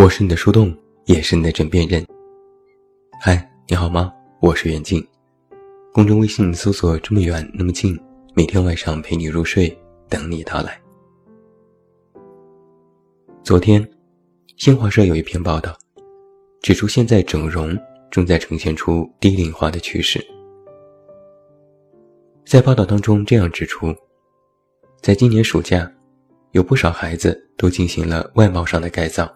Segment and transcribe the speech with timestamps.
[0.00, 0.74] 我是你的树洞，
[1.04, 2.02] 也是你的枕边人。
[3.20, 4.10] 嗨，你好吗？
[4.40, 5.06] 我是袁静。
[5.92, 8.00] 公众微信搜索“这么远那么近”，
[8.32, 9.68] 每天晚上陪你入睡，
[10.08, 10.80] 等你到来。
[13.44, 13.86] 昨天，
[14.56, 15.76] 新华社有一篇报道，
[16.62, 17.76] 指出现在整容
[18.10, 20.26] 正在呈现出低龄化的趋势。
[22.46, 23.94] 在报道当中这样指出，
[25.02, 25.92] 在今年暑假，
[26.52, 29.30] 有不少孩子都进行了外貌上的改造。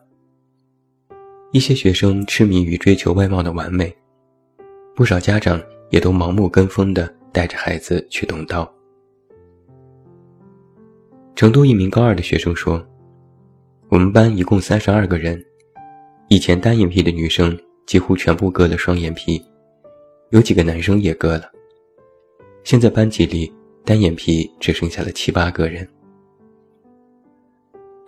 [1.54, 3.96] 一些学生痴迷于追求外貌的完美，
[4.92, 8.68] 不少家长也都盲目跟风的带着孩子去动刀。
[11.36, 12.84] 成都一名高二的学生说
[13.88, 15.40] ：“我们班一共三十二个人，
[16.26, 19.40] 以前单眼皮的女生几乎全部割了双眼皮，
[20.30, 21.48] 有几个男生也割了。
[22.64, 23.52] 现在班级里
[23.84, 25.88] 单眼皮只剩下了七八个人。”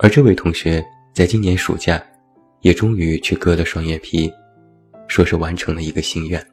[0.00, 2.05] 而这位同学在今年暑假。
[2.67, 4.28] 也终于去割了双眼皮，
[5.06, 6.45] 说是完成了一个心愿。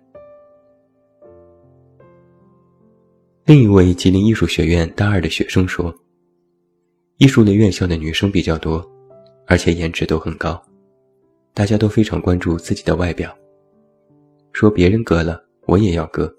[3.45, 5.91] 另一位吉林艺术学院大二的学生说
[7.17, 8.87] ：“艺术类院校的女生比较多，
[9.47, 10.63] 而且颜值都很高，
[11.51, 13.35] 大家都非常关注自己的外表。
[14.51, 16.31] 说别人割了，我也要割。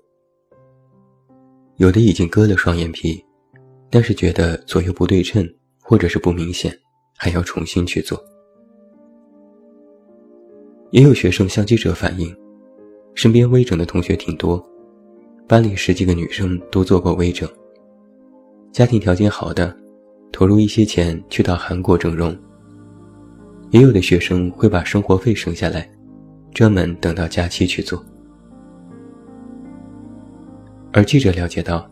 [1.78, 3.20] 有的已经割了双眼皮，
[3.91, 5.44] 但是觉得左右不对称
[5.81, 6.72] 或者是不明显，
[7.16, 8.25] 还要重新去做。”
[10.95, 12.33] 也有学生向记者反映，
[13.17, 14.64] 身边微整的同学挺多，
[15.48, 17.48] 班里十几个女生都做过微整。
[18.70, 19.77] 家庭条件好的，
[20.31, 22.33] 投入一些钱去到韩国整容。
[23.71, 25.91] 也有的学生会把生活费省下来，
[26.53, 28.00] 专门等到假期去做。
[30.93, 31.91] 而记者了解到，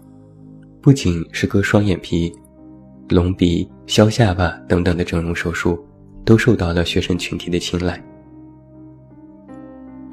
[0.80, 2.32] 不仅是割双眼皮、
[3.08, 5.76] 隆鼻、削下巴等等的整容手术，
[6.24, 8.00] 都受到了学生群体的青睐。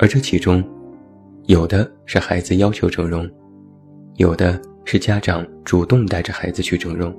[0.02, 0.64] 而这其中，
[1.48, 3.30] 有的是孩子要求整容，
[4.16, 7.14] 有的是家长主动带着孩子去整容。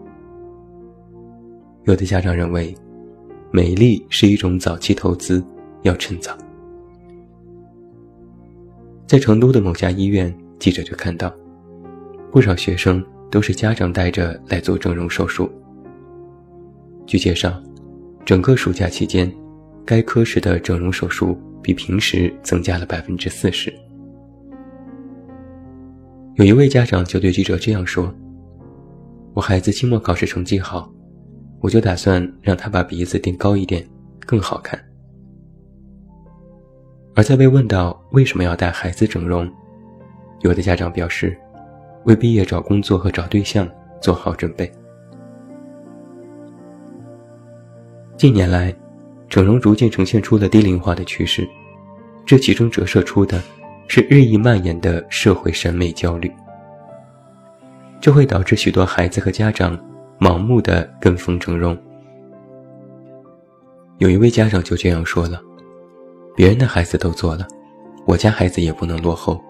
[1.84, 2.74] 有的家长认为，
[3.50, 5.44] 美丽是一种早期投资，
[5.82, 6.34] 要趁早。
[9.06, 11.30] 在成都的某家医院，记者就看到，
[12.32, 15.50] 不少学生都是家长带着来做整容手术。
[17.06, 17.62] 据介绍，
[18.24, 19.30] 整个暑假期间，
[19.84, 21.38] 该科室的整容手术。
[21.62, 23.72] 比平时增加了百分之四十。
[26.34, 28.12] 有一位家长就对记者这样说
[29.34, 30.90] ：“我孩子期末考试成绩好，
[31.60, 33.86] 我就打算让他把鼻子垫高一点，
[34.26, 34.78] 更好看。”
[37.14, 39.48] 而在被问到为什么要带孩子整容，
[40.40, 41.36] 有的家长表示
[42.06, 43.68] ：“为毕业找工作和找对象
[44.00, 44.70] 做好准备。”
[48.16, 48.74] 近年来。
[49.30, 51.48] 整容逐渐呈现出了低龄化的趋势，
[52.26, 53.40] 这其中折射出的
[53.86, 56.30] 是日益蔓延的社会审美焦虑，
[58.00, 59.78] 这会导致许多孩子和家长
[60.18, 61.78] 盲目的跟风整容。
[63.98, 65.40] 有一位家长就这样说了
[66.34, 67.46] ：“别人的孩子都做了，
[68.06, 69.40] 我家孩子也不能落后，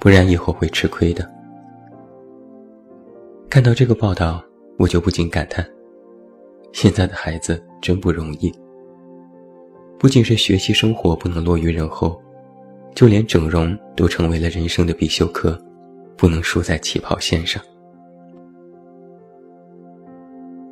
[0.00, 1.24] 不然以后会吃亏的。”
[3.48, 4.42] 看到这个报道，
[4.76, 5.64] 我就不禁感叹：
[6.72, 8.52] 现在的孩子真不容易。
[10.00, 12.18] 不仅是学习生活不能落于人后，
[12.94, 15.62] 就连整容都成为了人生的必修课，
[16.16, 17.62] 不能输在起跑线上。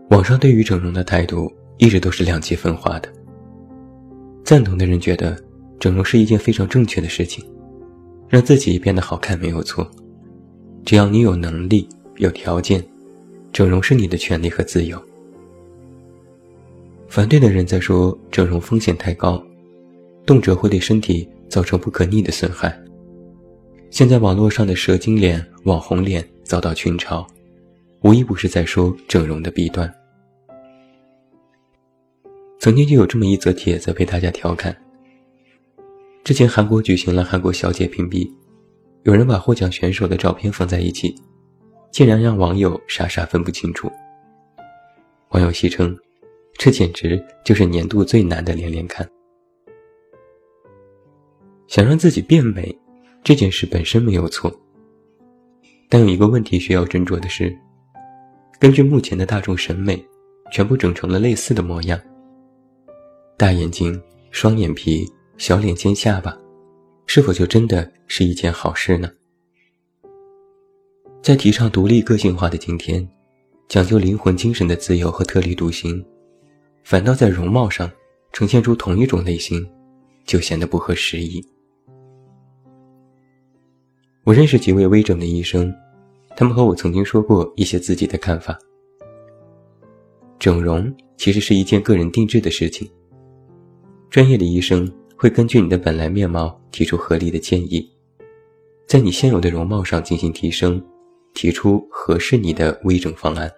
[0.09, 3.13] 网上对于整容的态度一直都是两极分化的。
[4.43, 5.37] 赞同的人觉得
[5.79, 7.45] 整容是一件非常正确的事情，
[8.31, 9.87] 让自己变得好看没有错，
[10.87, 11.87] 只要你有能力、
[12.17, 12.83] 有条件，
[13.53, 14.99] 整容是你的权利和自由。
[17.09, 19.43] 反对的人在说整容风险太高，
[20.27, 22.79] 动辄会对身体造成不可逆的损害。
[23.91, 27.27] 现在网络上的蛇精脸、网红脸遭到群嘲，
[28.03, 29.93] 无一不是在说整容的弊端。
[32.59, 34.77] 曾经就有这么一则帖子被大家调侃：
[36.23, 38.31] 之前韩国举行了韩国小姐评比，
[39.05, 41.15] 有人把获奖选手的照片放在一起，
[41.91, 43.91] 竟然让网友傻傻分不清楚。
[45.31, 45.97] 网友戏称。
[46.59, 49.09] 这简直就是年度最难的连连看。
[51.69, 52.77] 想让自己变美，
[53.23, 54.53] 这件事本身没有错。
[55.89, 57.57] 但有一个问题需要斟酌的是，
[58.59, 60.05] 根据目前的大众审美，
[60.51, 61.99] 全部整成了类似的模样。
[63.37, 63.99] 大眼睛、
[64.33, 66.37] 双眼皮、小脸尖下巴，
[67.07, 69.09] 是否就真的是一件好事呢？
[71.23, 73.09] 在提倡独立个性化的今天，
[73.69, 76.05] 讲究灵魂精神的自由和特立独行。
[76.83, 77.91] 反倒在容貌上，
[78.33, 79.69] 呈现出同一种类型，
[80.25, 81.45] 就显得不合时宜。
[84.25, 85.75] 我认识几位微整的医生，
[86.37, 88.59] 他们和我曾经说过一些自己的看法。
[90.39, 92.89] 整容其实是一件个人定制的事情，
[94.09, 97.91] 专业的医生会根据你的本来面貌提出合理的建议，
[98.87, 100.83] 在你现有的容貌上进行提升，
[101.35, 103.51] 提出合适你的微整方案。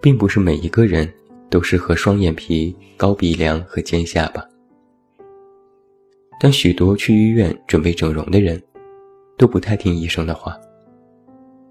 [0.00, 1.12] 并不是每一个人
[1.48, 4.46] 都适合双眼皮、高鼻梁和尖下巴。
[6.40, 8.62] 但许多去医院准备整容的人，
[9.36, 10.58] 都不太听医生的话。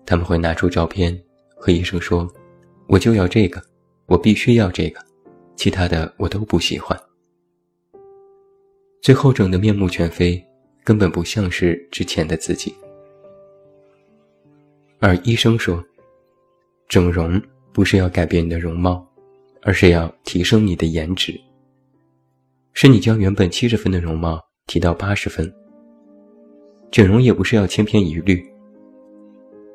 [0.06, 1.20] 他们会拿出照片
[1.56, 2.28] 和医生说
[2.88, 3.62] ：“我就要这个，
[4.06, 5.00] 我必须要这个，
[5.56, 7.00] 其他的我都不喜欢。”
[9.02, 10.44] 最后整得面目全非，
[10.84, 12.74] 根本不像是之前的自己。
[15.00, 15.84] 而医生说
[16.90, 17.42] ：“整容
[17.72, 19.06] 不是要改变你的容貌，
[19.62, 21.40] 而是要提升你的颜值，
[22.74, 24.40] 是你将原本七十分的容貌。”
[24.70, 25.52] 提到八十分，
[26.92, 28.40] 整容也不是要千篇一律。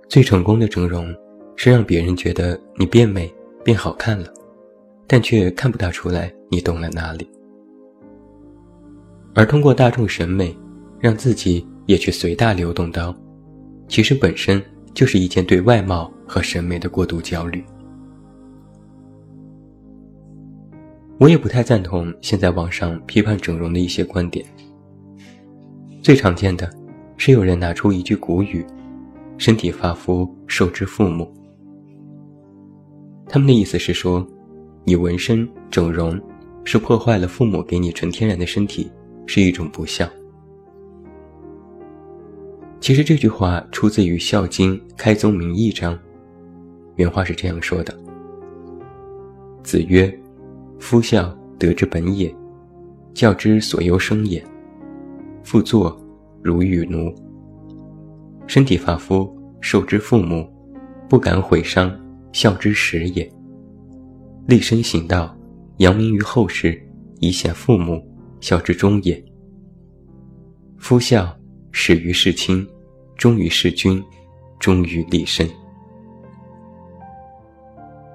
[0.09, 1.13] 最成功的整容
[1.57, 3.29] 是让别人觉得你变美、
[3.65, 4.33] 变好看了，
[5.09, 7.29] 但却看不大出来你动了哪里。
[9.35, 10.57] 而通过大众审美，
[11.01, 13.13] 让自己也去随大流动刀，
[13.89, 14.63] 其实本身
[14.95, 17.65] 就是一件对外貌和审美的过度焦虑。
[21.25, 24.45] 我也不太赞同现在网上批判整容的一些观点。
[26.03, 26.71] 最常见的，
[27.17, 28.63] 是有人拿出一句古语
[29.39, 31.33] ：“身体发肤受之父母。”
[33.27, 34.23] 他们的意思是说，
[34.85, 36.21] 你纹身整容，
[36.63, 38.93] 是破坏了父母给你纯天然的身体，
[39.25, 40.07] 是一种不孝。
[42.81, 45.95] 其实这句话出自于《孝经·开宗明义章》，
[46.97, 47.99] 原话是这样说的
[49.65, 50.15] ：“子曰，
[50.85, 52.33] 夫孝，德之本也，
[53.15, 54.45] 教之所由生也。”
[55.43, 55.99] 复作，
[56.43, 57.11] 如与奴。
[58.47, 60.47] 身体发肤，受之父母，
[61.09, 61.91] 不敢毁伤，
[62.33, 63.27] 孝之始也。
[64.47, 65.35] 立身行道，
[65.79, 66.79] 扬名于后世，
[67.19, 68.07] 以显父母，
[68.43, 69.25] 孝之终也。
[70.77, 71.35] 夫孝，
[71.73, 72.65] 始于事亲，
[73.17, 74.05] 忠于事君，
[74.61, 75.49] 忠于立身。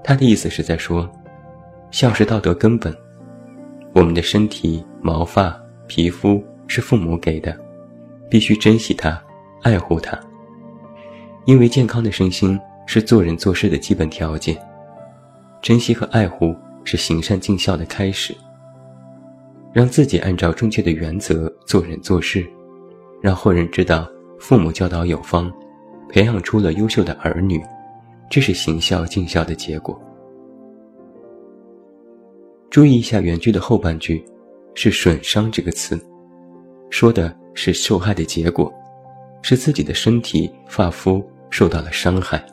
[0.04, 1.12] 他的意思是在说，
[1.92, 2.96] 孝是道德根本。
[3.94, 6.44] 我们的身体、毛发、皮肤。
[6.72, 7.60] 是父母给的，
[8.30, 9.20] 必须珍惜它，
[9.64, 10.16] 爱护它。
[11.46, 14.56] 因为健康的身心是做人做事的基本条件，
[15.64, 18.38] 珍惜和爱护是行善尽孝的开始。
[19.74, 22.48] 让自己按照正确的原则做人做事，
[23.20, 24.08] 让后人知道
[24.40, 25.52] 父母教导有方，
[26.10, 27.60] 培养出了优秀的儿女，
[28.30, 30.00] 这是行孝尽孝的结果。
[32.70, 34.24] 注意一下原句的后半句，
[34.76, 36.00] 是“损伤”这个词。
[36.92, 38.72] 说的是受害的结果，
[39.42, 42.44] 是自己的身体发肤受到了伤害。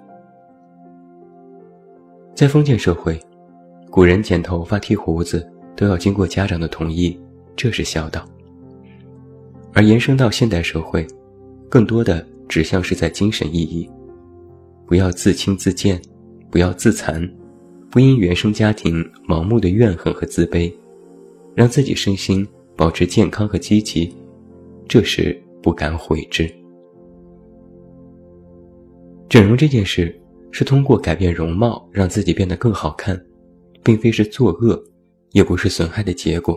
[2.35, 3.21] 在封建社会，
[3.91, 7.19] 古人剪头发、剃胡子都要经过家长的同意，
[7.55, 8.27] 这是孝道。
[9.75, 11.07] 而延伸到现代社会，
[11.69, 13.89] 更多的指向是在精神意义：
[14.87, 16.01] 不要自轻自贱，
[16.51, 17.23] 不要自残，
[17.97, 20.71] 不因原生家庭盲目的怨恨和自卑，
[21.55, 24.15] 让自己身心保持健康和积极。
[24.87, 26.47] 这时不敢悔之。
[29.31, 30.15] 整容这件事
[30.51, 33.19] 是通过改变容貌让自己变得更好看，
[33.83, 34.79] 并非是作恶，
[35.31, 36.55] 也不是损害的结果，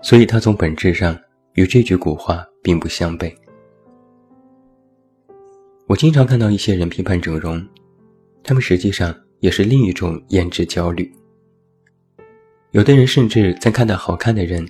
[0.00, 1.14] 所以它从本质上
[1.52, 3.30] 与这句古话并不相悖。
[5.86, 7.62] 我经常看到一些人批判整容，
[8.42, 11.10] 他们实际上也是另一种颜值焦虑。
[12.70, 14.66] 有的人甚至在看到好看的人，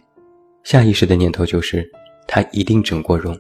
[0.64, 1.88] 下意识的念头就是。
[2.32, 3.36] 他一定整过容，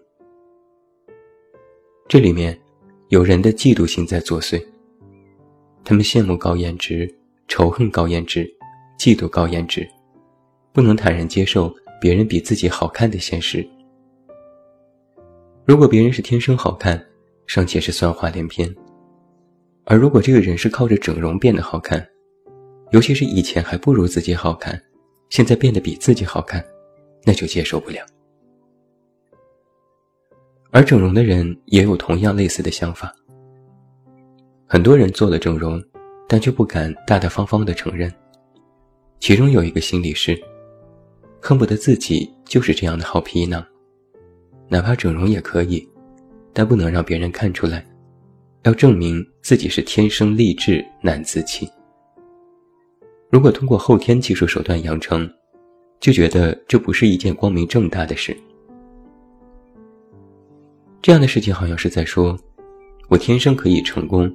[2.08, 2.58] 这里面
[3.06, 4.60] 有人的嫉妒心在作祟。
[5.84, 7.08] 他们羡慕高颜值，
[7.46, 8.52] 仇恨高颜值，
[8.98, 9.88] 嫉妒高颜值，
[10.72, 13.64] 不能坦然接受别人比自己好看的现实。
[15.64, 17.00] 如果别人是天生好看，
[17.46, 18.68] 尚且是酸话连篇；
[19.90, 22.06] 而如果这个人是靠着整容变得好看，
[22.92, 24.80] 尤其是以前还不如自己好看，
[25.30, 26.64] 现在变得比自己好看，
[27.24, 28.06] 那就接受不了。
[30.70, 33.12] 而整容的人也有同样类似的想法。
[34.68, 35.82] 很多人做了整容，
[36.28, 38.14] 但却不敢大大方方的承认。
[39.18, 40.40] 其中有一个心理是，
[41.42, 43.66] 恨不得自己就是这样的好皮囊，
[44.68, 45.84] 哪怕整容也可以，
[46.52, 47.84] 但不能让别人看出来，
[48.62, 51.68] 要证明自己是天生丽质难自弃。
[53.30, 55.30] 如果通过后天技术手段养成，
[55.98, 58.36] 就觉得这不是一件光明正大的事。
[61.00, 62.38] 这样的事情好像是在说，
[63.08, 64.30] 我天生可以成功，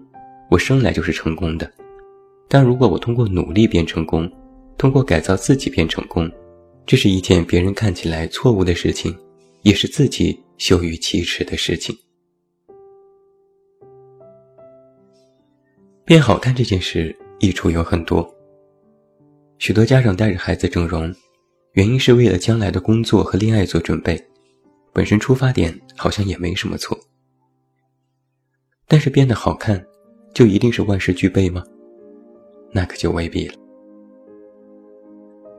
[0.49, 1.71] 我生来就是成功的。
[2.47, 4.31] 但如果我通过努力变成功，
[4.77, 6.29] 通过改造自己变成功，
[6.85, 9.15] 这是一件别人看起来错误的事情，
[9.61, 11.95] 也是自己羞于启齿的事情。
[16.05, 18.31] 变好看这件事益处有很多，
[19.57, 21.11] 许多家长带着孩子整容，
[21.73, 24.23] 原因是为了将来的工作和恋爱做准备，
[24.93, 26.95] 本身出发点好像也没什么错。
[28.87, 29.83] 但是变得好看，
[30.31, 31.63] 就一定是万事俱备吗？
[32.71, 33.55] 那可就未必了。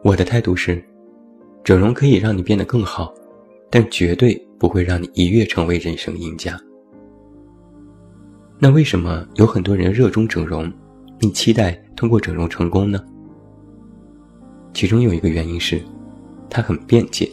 [0.05, 0.81] 我的态度是，
[1.65, 3.13] 整容可以让你变得更好，
[3.69, 6.57] 但绝对不会让你一跃成为人生赢家。
[8.59, 10.73] 那为什么有很多人热衷整容，
[11.19, 12.99] 并期待通过整容成功呢？
[14.73, 15.79] 其中有一个原因是，
[16.49, 17.31] 它很便捷。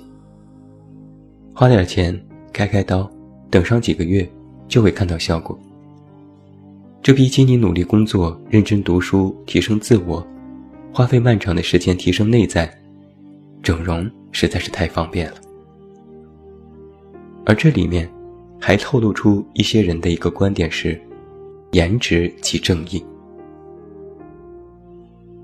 [1.56, 2.20] 花点钱
[2.52, 3.10] 开开刀，
[3.50, 4.30] 等上几个月
[4.68, 5.58] 就会看到效果。
[7.02, 10.26] 这比起你努力工作、认真读书、提升自我，
[10.92, 12.70] 花费漫长的时间提升内在，
[13.62, 15.36] 整容实在是太方便了。
[17.46, 18.10] 而这里面，
[18.60, 21.00] 还透露出一些人的一个观点是。
[21.74, 23.04] 颜值即正义。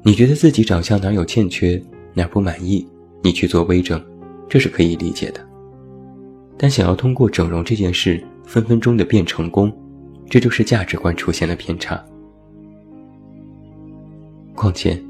[0.03, 1.81] 你觉得自己长相哪有欠缺，
[2.13, 2.87] 哪不满意，
[3.21, 4.01] 你去做微整，
[4.47, 5.45] 这是可以理解的。
[6.57, 9.75] 但想要通过整容这件事分分钟的变成功，
[10.29, 12.03] 这就是价值观出现了偏差。
[14.53, 15.01] 况且，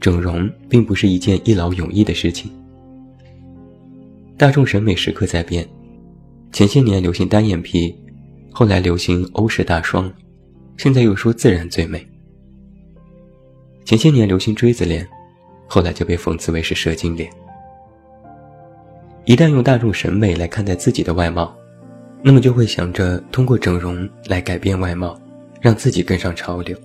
[0.00, 2.50] 整容并不是一件一劳永逸的事情。
[4.36, 5.66] 大众审美时刻在变，
[6.52, 7.94] 前些年流行单眼皮，
[8.50, 10.12] 后来流行欧式大双。
[10.76, 12.06] 现在又说自然最美。
[13.84, 15.06] 前些年流行锥子脸，
[15.66, 17.30] 后来就被讽刺为是蛇精脸。
[19.24, 21.54] 一旦用大众审美来看待自己的外貌，
[22.22, 25.20] 那么就会想着通过整容来改变外貌，
[25.60, 26.76] 让自己跟上潮流。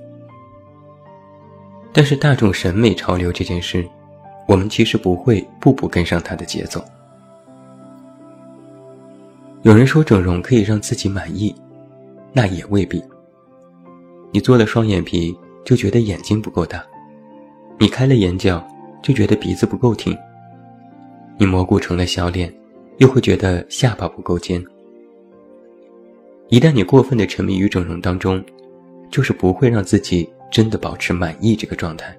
[1.94, 3.88] 但是大众审美潮流这件事，
[4.48, 6.84] 我们其实不会步步跟上它的节奏。
[9.64, 11.56] 有人说整容可以让自己满意，
[12.34, 13.04] 那也未必。
[14.32, 16.80] 你做了双眼皮，就觉得眼睛不够大；
[17.80, 18.66] 你开了眼角，
[19.02, 20.14] 就觉得鼻子不够挺；
[21.38, 22.54] 你蘑菇成了小脸，
[22.98, 24.64] 又会觉得下巴不够尖。
[26.50, 28.44] 一旦你过分的沉迷于整容当中，
[29.10, 32.16] 就是不会让自己真的保持满意这个状态。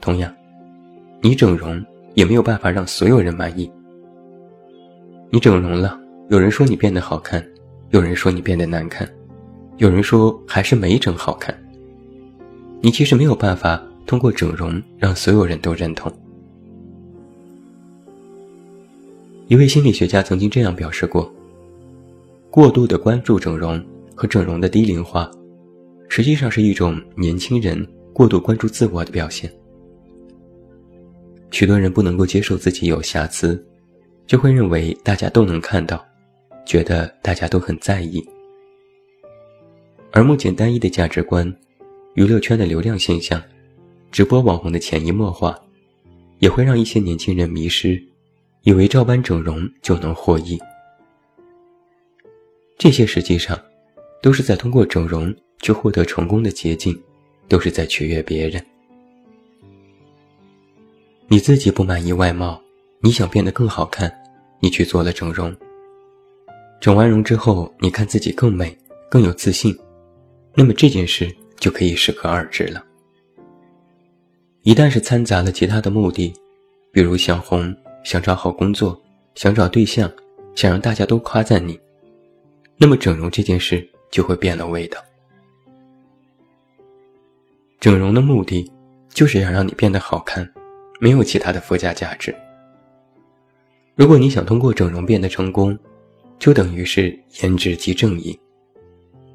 [0.00, 0.34] 同样，
[1.20, 3.70] 你整容也没有办法让所有人满意。
[5.30, 5.98] 你整容了，
[6.28, 7.42] 有人说你变得好看，
[7.90, 9.08] 有人说你变得难看。
[9.82, 11.52] 有人说还是没整好看。
[12.80, 16.08] 你其实没有办法通过整容让所有人都认同。
[19.48, 21.28] 一位心理学家曾经这样表示过：
[22.48, 23.84] 过度的关注整容
[24.14, 25.28] 和整容的低龄化，
[26.08, 29.52] 实际上是一种年轻人过度关注自我的表现。
[31.50, 33.60] 许多人不能够接受自己有瑕疵，
[34.28, 36.00] 就会认为大家都能看到，
[36.64, 38.24] 觉得大家都很在意。
[40.14, 41.50] 而目前单一的价值观、
[42.14, 43.42] 娱乐圈的流量现象、
[44.10, 45.58] 直播网红的潜移默化，
[46.38, 48.00] 也会让一些年轻人迷失，
[48.62, 50.58] 以为照搬整容就能获益。
[52.76, 53.58] 这些实际上
[54.22, 56.94] 都是在通过整容去获得成功的捷径，
[57.48, 58.62] 都是在取悦别人。
[61.26, 62.60] 你自己不满意外貌，
[63.00, 64.12] 你想变得更好看，
[64.60, 65.56] 你去做了整容。
[66.82, 68.76] 整完容之后，你看自己更美，
[69.08, 69.74] 更有自信。
[70.54, 72.84] 那么这件事就可以适可而止了。
[74.62, 76.32] 一旦是掺杂了其他的目的，
[76.92, 79.00] 比如想红、想找好工作、
[79.34, 80.12] 想找对象、
[80.54, 81.80] 想让大家都夸赞你，
[82.76, 85.02] 那么整容这件事就会变了味道。
[87.80, 88.70] 整容的目的
[89.08, 90.48] 就是要让你变得好看，
[91.00, 92.32] 没有其他的附加价值。
[93.96, 95.76] 如果你想通过整容变得成功，
[96.38, 98.38] 就等于是颜值即正义。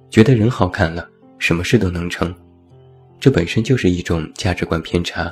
[0.09, 2.33] 觉得人好看了，什么事都能成，
[3.19, 5.31] 这本身就是一种价值观偏差，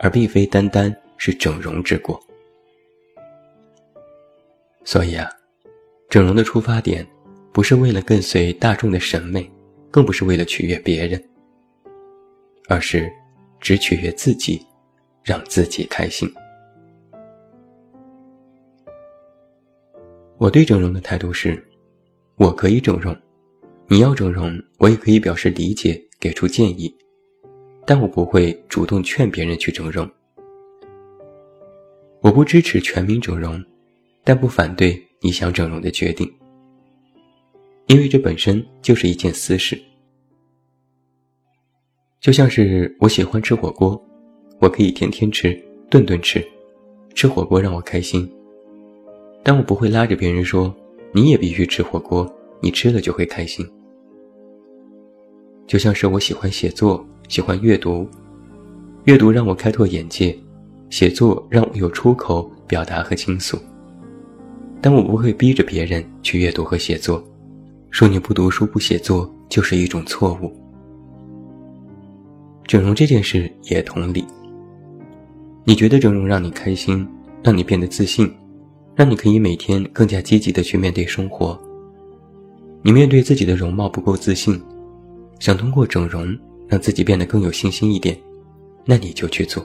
[0.00, 2.20] 而并非单单是整容之过。
[4.84, 5.28] 所以啊，
[6.08, 7.06] 整容的出发点，
[7.52, 9.48] 不是为了跟随大众的审美，
[9.90, 11.22] 更不是为了取悦别人，
[12.68, 13.12] 而是
[13.60, 14.66] 只取悦自己，
[15.22, 16.32] 让自己开心。
[20.38, 21.62] 我对整容的态度是，
[22.36, 23.14] 我可以整容。
[23.90, 26.94] 你要整容，我也可以表示理解，给出建议。
[27.86, 30.06] 但我不会主动劝别人去整容。
[32.20, 33.64] 我不支持全民整容，
[34.24, 36.30] 但不反对你想整容的决定，
[37.86, 39.80] 因为这本身就是一件私事。
[42.20, 43.98] 就像是我喜欢吃火锅，
[44.60, 46.46] 我可以天天吃，顿顿吃，
[47.14, 48.30] 吃火锅让我开心。
[49.42, 50.76] 但我不会拉着别人说，
[51.10, 52.30] 你也必须吃火锅，
[52.60, 53.66] 你吃了就会开心。
[55.68, 57.06] 就像是我喜欢写作。
[57.28, 58.08] 喜欢阅读，
[59.04, 60.34] 阅读让我开拓眼界，
[60.88, 63.58] 写作让我有出口表达和倾诉。
[64.80, 67.22] 但我不会逼着别人去阅读和写作，
[67.90, 70.50] 说你不读书不写作就是一种错误。
[72.66, 74.24] 整容这件事也同理。
[75.64, 77.06] 你觉得整容让你开心，
[77.44, 78.34] 让你变得自信，
[78.96, 81.60] 让你可以每天更加积极的去面对生活。
[82.80, 84.58] 你面对自己的容貌不够自信，
[85.38, 86.36] 想通过整容。
[86.70, 88.14] 让自己变得更有信心一点，
[88.84, 89.64] 那你就去做。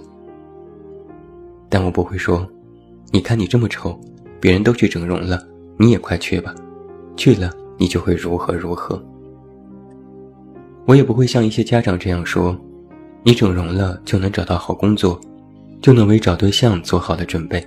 [1.67, 2.49] 但我不会说，
[3.11, 3.99] 你看你这么丑，
[4.39, 5.45] 别人都去整容了，
[5.77, 6.55] 你也快去吧，
[7.17, 9.03] 去了你就会如何如何。
[10.85, 12.57] 我也不会像一些家长这样说，
[13.21, 15.19] 你整容了就能找到好工作，
[15.81, 17.61] 就能为找对象做好了准备。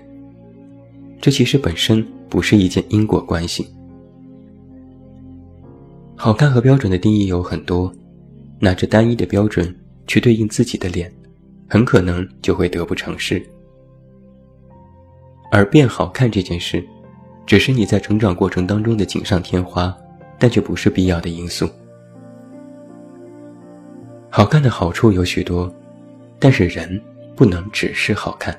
[1.20, 3.66] 这其实本身不是一件因果关系。
[6.16, 7.92] 好看和标准的定义有很多。
[8.58, 9.74] 拿着单一的标准
[10.06, 11.12] 去对应自己的脸，
[11.68, 13.42] 很可能就会得不偿失。
[15.52, 16.82] 而变好看这件事，
[17.44, 19.94] 只是你在成长过程当中的锦上添花，
[20.38, 21.68] 但却不是必要的因素。
[24.30, 25.70] 好看的好处有许多，
[26.38, 26.98] 但是人
[27.36, 28.58] 不能只是好看。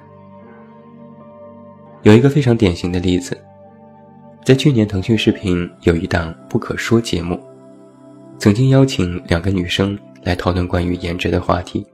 [2.04, 3.36] 有一个非常典型的例子，
[4.48, 7.38] 在去年腾讯视频有一档《不可说》节目。
[8.40, 11.86] 曾经邀请两个女生来讨论关于颜值的话题，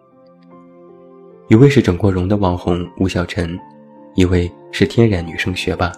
[1.48, 3.58] 一位是整过容的网红吴小晨，
[4.14, 5.92] 一位是天然女生学霸。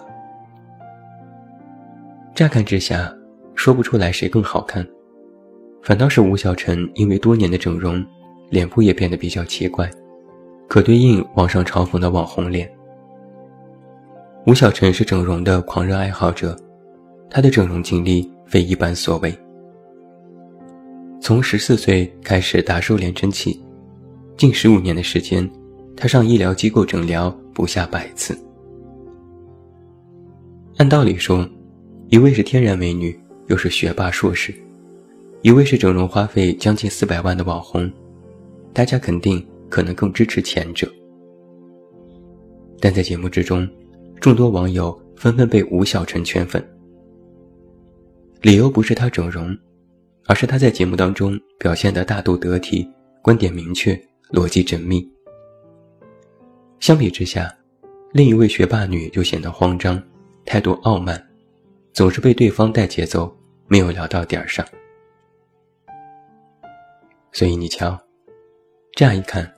[2.34, 3.14] 乍看之下，
[3.54, 4.82] 说不出来谁更好看，
[5.82, 8.02] 反倒是吴小晨因为多年的整容，
[8.48, 9.90] 脸部也变得比较奇怪，
[10.66, 12.66] 可对应网上嘲讽的网红脸。
[14.46, 16.56] 吴小晨是整容的狂热爱好者，
[17.28, 19.36] 她的整容经历非一般所为。
[21.20, 23.60] 从十四岁开始打瘦脸针起，
[24.36, 25.50] 近十五年的时间，
[25.96, 28.38] 他上医疗机构诊疗不下百次。
[30.76, 31.44] 按道理说，
[32.06, 34.54] 一位是天然美女，又是学霸硕士，
[35.42, 37.90] 一位是整容花费将近四百万的网红，
[38.72, 40.88] 大家肯定可能更支持前者。
[42.78, 43.68] 但在节目之中，
[44.20, 46.62] 众多网友纷纷被吴晓晨圈粉，
[48.42, 49.56] 理由不是她整容。
[50.28, 52.84] 而是他在节目当中表现的大度得体，
[53.22, 53.94] 观点明确，
[54.32, 55.08] 逻辑缜密。
[56.80, 57.56] 相比之下，
[58.12, 60.02] 另一位学霸女就显得慌张，
[60.44, 61.24] 态度傲慢，
[61.92, 63.32] 总是被对方带节奏，
[63.68, 64.66] 没有聊到点儿上。
[67.30, 67.96] 所以你瞧，
[68.96, 69.48] 这样一看，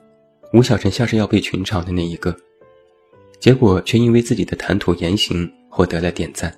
[0.53, 2.37] 吴小晨像是要被群嘲的那一个，
[3.39, 6.53] 结果却因为自己的谈吐言行获得了点赞。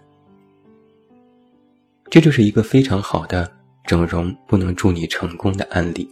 [2.10, 3.50] 这就是一个非常好的。
[3.84, 6.08] 整容不能助你成功的案例。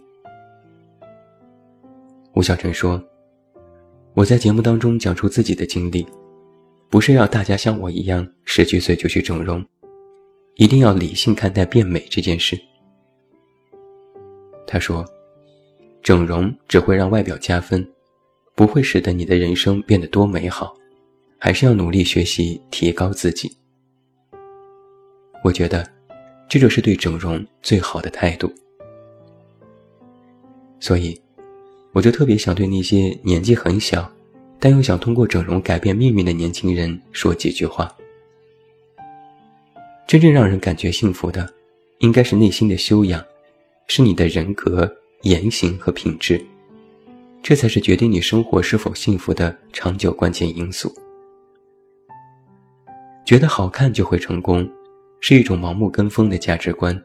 [2.34, 3.02] 吴小晨说
[4.12, 6.06] ：“我在节目当中讲述自己的经历，
[6.90, 9.64] 不是要大家像我一样十几岁就去整容，
[10.56, 12.60] 一定要理性看待变美这件事。”
[14.66, 15.06] 他说
[16.02, 17.88] ：“整容只会让外表加分，
[18.60, 20.76] 不会使得你的人生变得多美好，
[21.38, 23.50] 还是要努力学习，提高自己。”
[25.42, 25.88] 我觉得。
[26.46, 28.52] 这就是对整容最好的态度，
[30.80, 31.18] 所以，
[31.92, 34.10] 我就特别想对那些年纪很小，
[34.58, 37.88] 但又想通过整容改变命运的年轻人说几句话。
[40.08, 41.48] 真正让人感觉幸福的，
[42.00, 43.24] 应该是内心的修养，
[43.86, 44.92] 是你的人格、
[45.22, 46.44] 言行和品质，
[47.42, 50.92] 这才是决定你生活是否幸福的长久关键因素。
[53.24, 54.68] 觉得好看就会成功。
[55.22, 56.98] 是一种盲目跟风的价值观，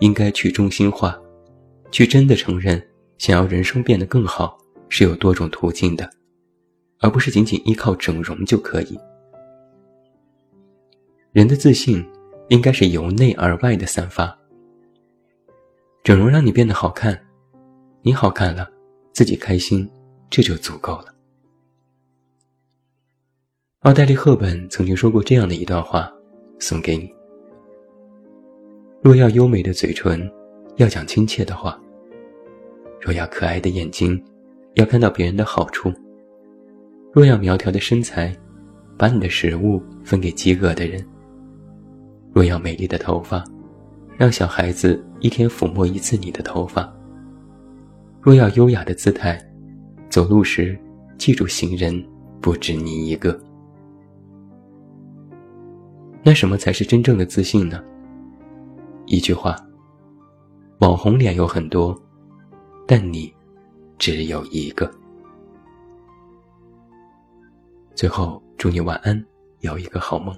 [0.00, 1.16] 应该去中心化，
[1.92, 2.84] 去真的承认，
[3.16, 6.10] 想要人生变得更好是有多种途径的，
[6.98, 8.98] 而不是仅仅依靠整容就可以。
[11.30, 12.04] 人的自信
[12.48, 14.36] 应该是由内而外的散发。
[16.02, 17.16] 整容让你变得好看，
[18.02, 18.68] 你好看了，
[19.12, 19.88] 自己开心，
[20.30, 21.06] 这就足够了。
[23.80, 26.12] 奥黛丽·赫本曾经说过这样的一段话。
[26.62, 27.12] 送给你。
[29.02, 30.30] 若要优美的嘴唇，
[30.76, 31.76] 要讲亲切的话；
[33.00, 34.22] 若要可爱的眼睛，
[34.74, 35.90] 要看到别人的好处；
[37.12, 38.32] 若要苗条的身材，
[38.96, 41.02] 把你的食物分给饥饿的人；
[42.32, 43.42] 若要美丽的头发，
[44.16, 46.84] 让小孩子一天抚摸一次你的头发；
[48.22, 49.36] 若要优雅的姿态，
[50.08, 50.78] 走路时
[51.18, 51.92] 记住行人
[52.40, 53.36] 不止你一个。
[56.22, 57.82] 那什么才是真正的自信呢？
[59.06, 59.56] 一句话：
[60.78, 62.00] 网红脸有很多。
[62.86, 63.32] 但你
[63.96, 64.90] 只有一个。
[67.94, 69.24] 最后，祝你晚安，
[69.60, 70.36] 有一个好梦。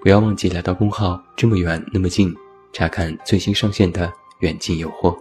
[0.00, 2.34] 不要忘记来到公号“这么远那么近”，
[2.72, 5.16] 查看最新上线的远近有货。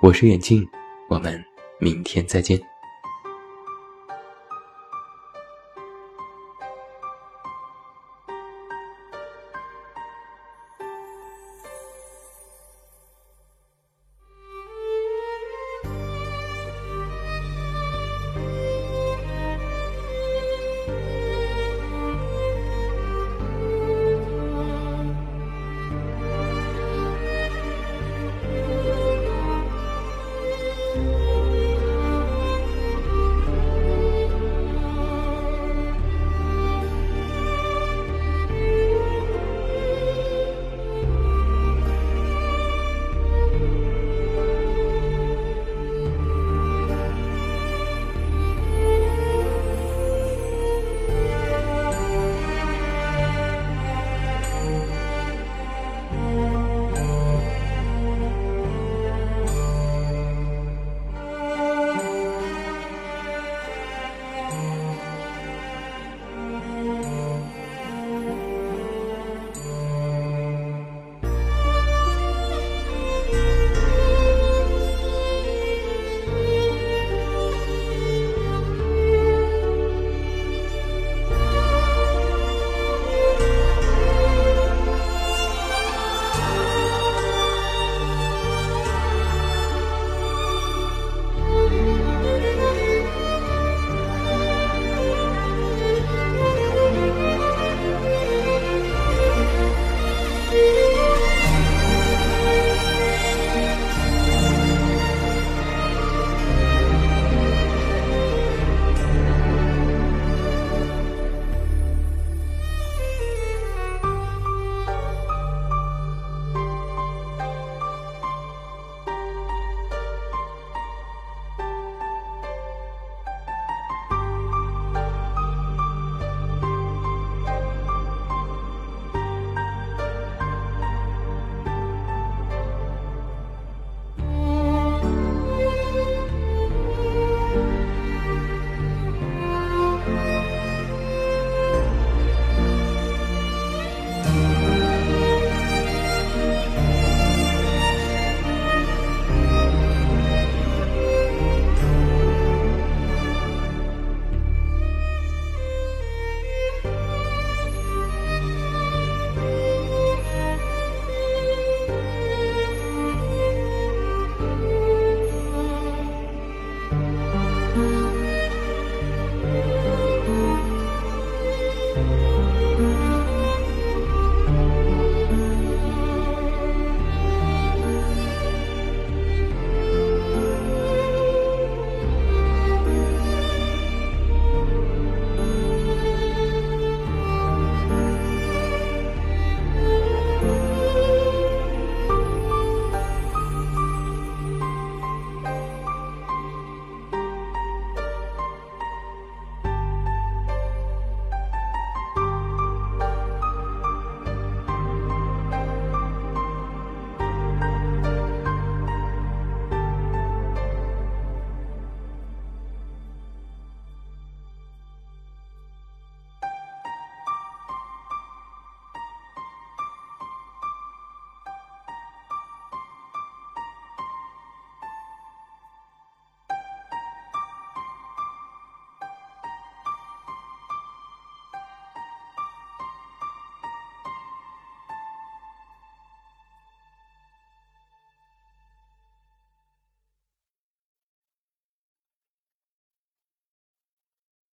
[0.00, 0.64] 我是眼镜，
[1.08, 1.44] 我们
[1.80, 2.56] 明天再见。